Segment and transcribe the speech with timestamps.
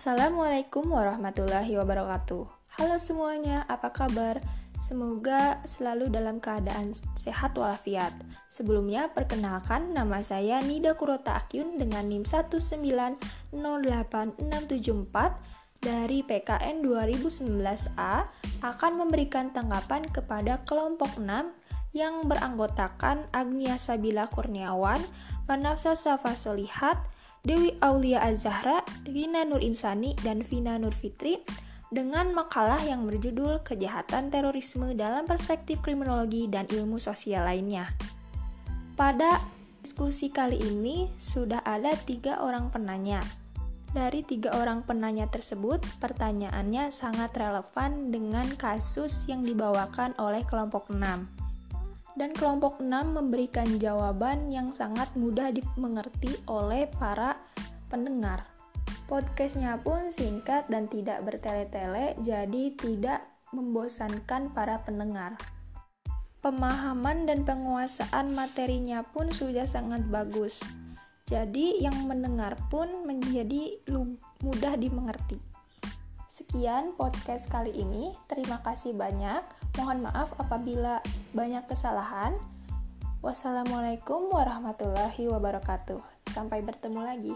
[0.00, 2.48] Assalamualaikum warahmatullahi wabarakatuh.
[2.80, 4.40] Halo semuanya, apa kabar?
[4.80, 8.16] Semoga selalu dalam keadaan sehat walafiat.
[8.48, 13.60] Sebelumnya, perkenalkan nama saya Nida Kurota Akyun dengan NIM 1908674
[15.84, 18.24] dari PKN 2019A
[18.64, 21.28] akan memberikan tanggapan kepada kelompok 6
[21.92, 25.04] yang beranggotakan Agnia Sabila Kurniawan,
[25.44, 31.40] Manafsa Safa Solihat, Dewi Aulia Azahra, Vina Nur Insani, dan Vina Nur Fitri
[31.88, 37.96] dengan makalah yang berjudul Kejahatan Terorisme dalam Perspektif Kriminologi dan Ilmu Sosial lainnya.
[38.92, 39.40] Pada
[39.80, 43.24] diskusi kali ini sudah ada tiga orang penanya.
[43.90, 51.39] Dari tiga orang penanya tersebut, pertanyaannya sangat relevan dengan kasus yang dibawakan oleh kelompok 6
[52.18, 57.38] dan kelompok 6 memberikan jawaban yang sangat mudah dimengerti oleh para
[57.90, 58.46] pendengar.
[59.10, 65.34] Podcastnya pun singkat dan tidak bertele-tele, jadi tidak membosankan para pendengar.
[66.40, 70.64] Pemahaman dan penguasaan materinya pun sudah sangat bagus,
[71.28, 73.82] jadi yang mendengar pun menjadi
[74.40, 75.36] mudah dimengerti.
[76.50, 78.10] Sekian podcast kali ini.
[78.26, 79.38] Terima kasih banyak.
[79.78, 80.98] Mohon maaf apabila
[81.30, 82.34] banyak kesalahan.
[83.22, 86.02] Wassalamualaikum warahmatullahi wabarakatuh.
[86.34, 87.34] Sampai bertemu lagi.